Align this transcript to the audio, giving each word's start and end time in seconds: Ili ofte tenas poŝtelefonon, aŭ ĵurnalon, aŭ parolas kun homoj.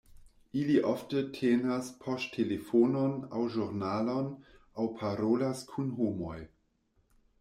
Ili 0.59 0.77
ofte 0.91 1.21
tenas 1.39 1.91
poŝtelefonon, 2.05 3.13
aŭ 3.35 3.43
ĵurnalon, 3.57 4.33
aŭ 4.85 4.89
parolas 5.03 5.63
kun 5.75 5.97
homoj. 6.01 6.39